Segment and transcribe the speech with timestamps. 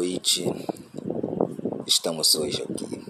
[0.00, 0.50] noite.
[1.86, 3.04] Estamos hoje aqui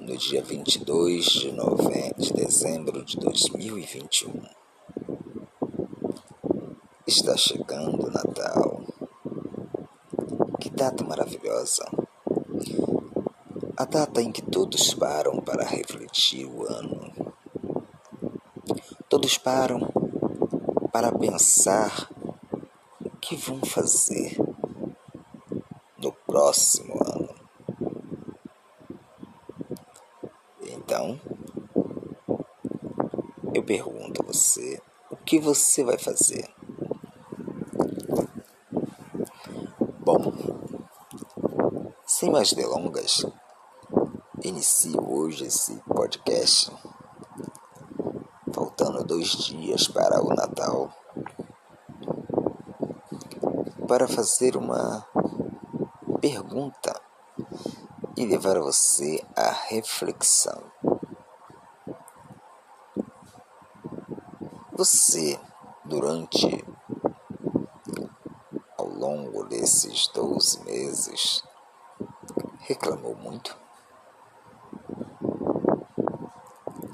[0.00, 2.14] no dia 22 de, nove...
[2.16, 4.42] de dezembro de 2021.
[7.06, 8.82] Está chegando o Natal.
[10.58, 11.84] Que data maravilhosa!
[13.76, 17.12] A data em que todos param para refletir o ano.
[19.10, 20.01] Todos param
[20.92, 22.06] para pensar
[23.02, 24.36] o que vão fazer
[25.96, 27.34] no próximo ano.
[30.60, 31.18] Então,
[33.54, 36.46] eu pergunto a você: o que você vai fazer?
[40.00, 40.32] Bom,
[42.06, 43.24] sem mais delongas,
[44.42, 46.70] inicio hoje esse podcast
[48.72, 50.90] faltando dois dias para o Natal,
[53.86, 55.06] para fazer uma
[56.22, 56.98] pergunta
[58.16, 60.62] e levar você à reflexão.
[64.72, 65.38] Você,
[65.84, 66.64] durante
[68.78, 71.42] ao longo desses 12 meses,
[72.60, 73.54] reclamou muito?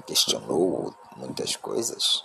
[0.07, 2.25] Questionou muitas coisas?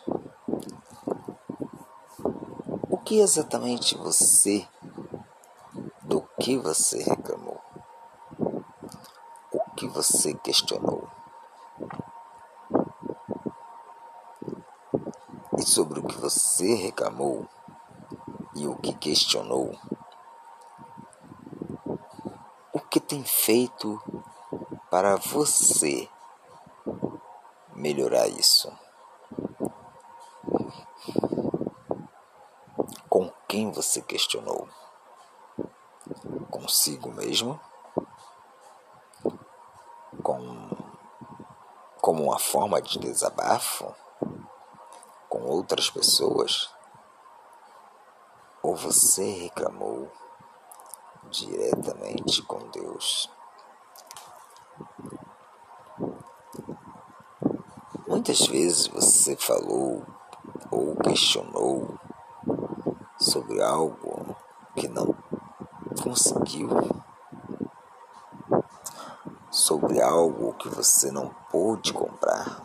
[2.89, 4.67] O que exatamente você,
[6.03, 7.59] do que você reclamou?
[9.51, 11.09] O que você questionou?
[15.57, 17.47] E sobre o que você reclamou
[18.55, 19.75] e o que questionou,
[22.71, 23.99] o que tem feito
[24.89, 26.07] para você
[27.83, 28.71] melhorar isso?
[33.09, 34.69] Com quem você questionou?
[36.49, 37.59] Consigo mesmo?
[40.23, 40.69] Com
[42.01, 43.93] como uma forma de desabafo
[45.27, 46.69] com outras pessoas?
[48.61, 50.09] Ou você reclamou
[51.29, 53.29] diretamente com Deus?
[58.25, 60.01] Muitas vezes você falou
[60.71, 61.99] ou questionou
[63.19, 64.33] sobre algo
[64.77, 65.13] que não
[66.01, 66.69] conseguiu,
[69.51, 72.61] sobre algo que você não pôde comprar.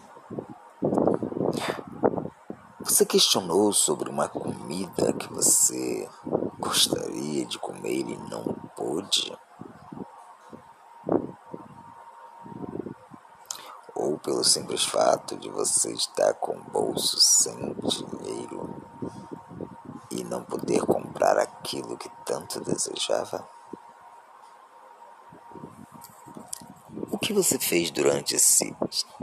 [2.79, 6.09] Você questionou sobre uma comida que você
[6.61, 8.45] gostaria de comer e não
[8.77, 9.37] pôde?
[13.99, 18.77] ou pelo simples fato de você estar com o bolso sem dinheiro
[20.11, 23.49] e não poder comprar aquilo que tanto desejava?
[27.11, 28.71] O que você fez durante esses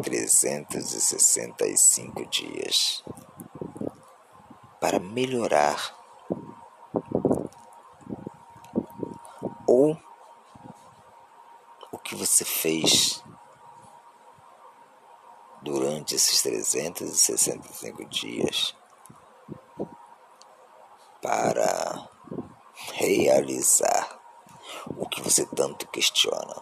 [0.02, 3.04] 365 dias
[4.82, 5.96] para melhorar
[9.68, 9.96] ou
[11.92, 13.24] o que você fez
[16.06, 18.76] durante esses 365 dias
[21.20, 22.08] para
[22.94, 24.20] realizar
[24.96, 26.62] o que você tanto questiona.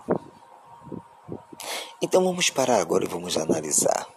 [2.01, 4.07] Então vamos parar agora e vamos analisar.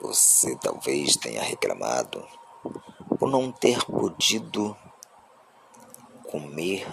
[0.00, 2.24] Você talvez tenha reclamado
[3.18, 4.76] por não ter podido
[6.30, 6.86] comer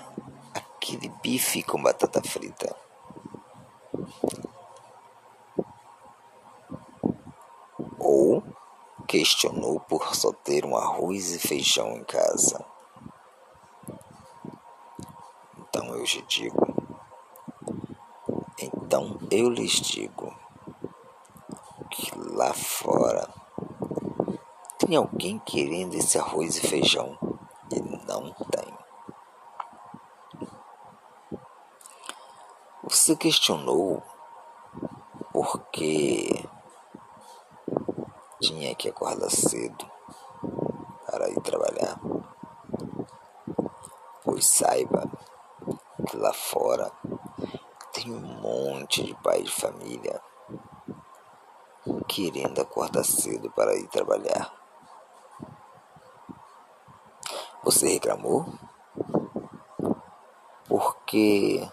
[0.55, 2.75] aquele bife com batata frita.
[8.05, 8.43] ou
[9.07, 12.65] questionou por só ter um arroz e feijão em casa.
[15.57, 16.65] Então eu te digo,
[18.57, 20.33] então eu lhes digo
[21.91, 23.29] que lá fora
[24.77, 27.17] tem alguém querendo esse arroz e feijão
[27.71, 28.73] e não tem.
[32.83, 34.01] Você questionou
[35.33, 36.44] porque
[38.45, 39.89] tinha que acordar cedo
[41.09, 41.99] para ir trabalhar.
[44.23, 45.09] Pois saiba
[46.07, 46.91] que lá fora
[47.91, 50.21] tem um monte de pais de família
[52.07, 54.53] querendo acordar cedo para ir trabalhar.
[57.63, 58.45] Você reclamou?
[60.67, 61.67] Porque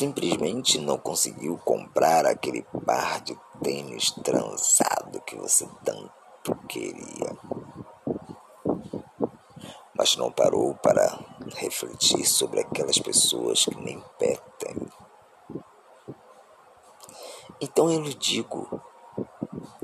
[0.00, 7.36] simplesmente não conseguiu comprar aquele par de tênis transado que você tanto queria.
[9.94, 11.22] Mas não parou para
[11.56, 14.74] refletir sobre aquelas pessoas que nem pé tem.
[17.60, 18.80] Então eu lhe digo,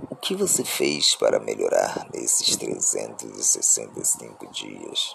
[0.08, 5.14] o que você fez para melhorar nesses 365 dias?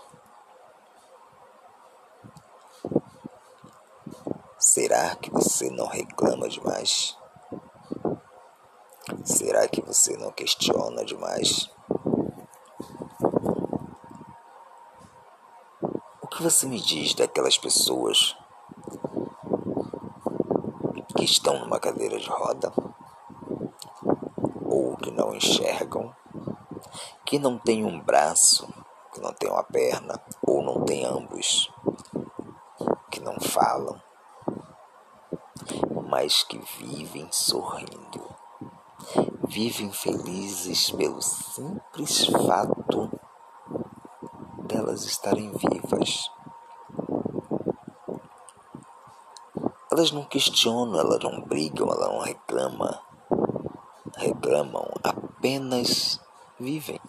[4.74, 7.18] Será que você não reclama demais?
[9.26, 11.70] Será que você não questiona demais?
[16.22, 18.34] O que você me diz daquelas pessoas
[21.18, 22.72] que estão numa cadeira de roda?
[24.64, 26.16] Ou que não enxergam?
[27.26, 28.74] Que não tem um braço?
[29.14, 30.18] Que não tem uma perna?
[30.42, 31.70] Ou não tem ambos?
[33.12, 34.02] Que não falam?
[36.12, 38.36] Mas que vivem sorrindo,
[39.48, 43.10] vivem felizes pelo simples fato
[44.68, 46.30] delas estarem vivas.
[49.90, 53.00] Elas não questionam, elas não brigam, elas não reclamam,
[54.18, 56.20] reclamam, apenas
[56.60, 57.00] vivem.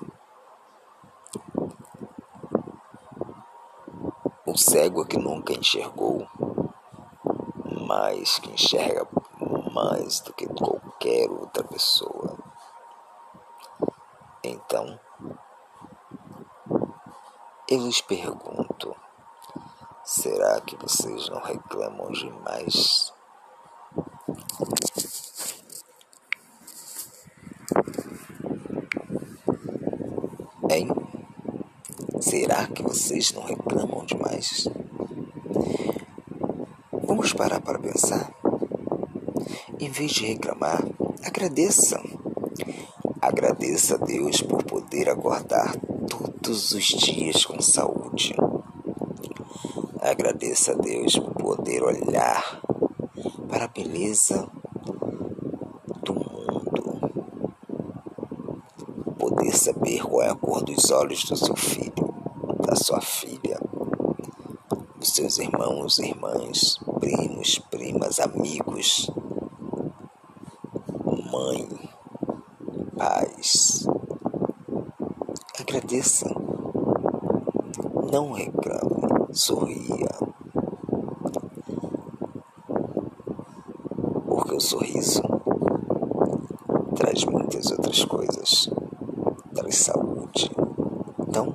[4.46, 6.24] O cego é que nunca enxergou
[7.86, 9.06] mais, que enxerga
[9.72, 12.38] mais do que qualquer outra pessoa.
[14.44, 14.98] Então,
[17.68, 18.94] eu lhes pergunto:
[20.04, 23.12] será que vocês não reclamam demais?
[30.70, 30.88] Hein?
[32.20, 34.66] Será que vocês não reclamam demais?
[37.12, 38.32] Vamos parar para pensar.
[39.78, 40.82] Em vez de reclamar,
[41.22, 42.00] agradeça.
[43.20, 45.76] Agradeça a Deus por poder acordar
[46.08, 48.34] todos os dias com saúde.
[50.00, 52.62] Agradeça a Deus por poder olhar
[53.46, 54.48] para a beleza
[56.02, 56.98] do mundo.
[59.18, 62.14] Poder saber qual é a cor dos olhos do seu filho,
[62.66, 63.61] da sua filha
[65.10, 69.10] seus irmãos, irmãs, primos, primas, amigos,
[71.30, 71.68] mãe,
[72.96, 73.86] pais.
[75.58, 76.26] Agradeça.
[78.12, 80.10] Não reclame, sorria.
[84.26, 85.22] Porque o sorriso
[86.94, 88.68] traz muitas outras coisas.
[89.54, 90.50] Traz saúde.
[91.26, 91.54] Então,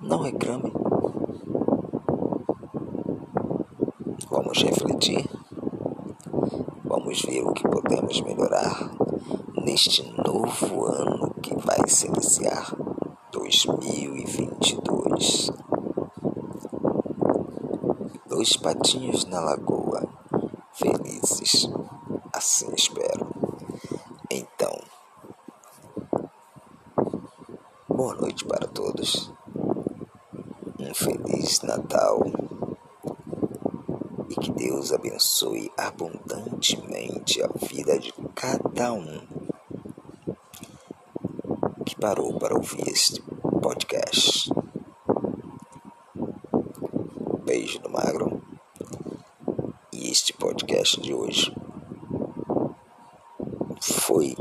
[0.00, 0.81] não reclame.
[4.52, 5.24] Vamos refletir.
[6.84, 8.90] Vamos ver o que podemos melhorar
[9.64, 12.76] neste novo ano que vai se iniciar
[13.32, 15.50] 2022.
[18.28, 20.06] Dois patinhos na lagoa,
[20.74, 21.70] felizes,
[22.34, 23.26] assim espero.
[24.30, 24.78] Então,
[27.88, 29.32] boa noite para todos.
[30.78, 32.41] Um feliz Natal
[34.42, 39.20] que Deus abençoe abundantemente a vida de cada um
[41.86, 43.22] que parou para ouvir este
[43.62, 44.50] podcast.
[47.44, 48.42] Beijo do Magro.
[49.92, 51.54] E este podcast de hoje
[53.80, 54.34] foi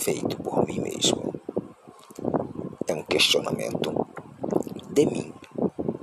[0.00, 1.32] feito por mim mesmo.
[2.88, 4.04] É um questionamento
[4.90, 5.32] de mim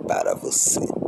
[0.08, 1.01] para você.